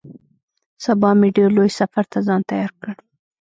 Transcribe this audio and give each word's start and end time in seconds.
سبا 0.85 1.09
مې 1.19 1.29
ډېر 1.37 1.49
لوی 1.57 1.69
سفر 1.79 2.03
ته 2.11 2.17
ځان 2.27 2.41
تيار 2.49 2.71
کړ. 2.79 2.89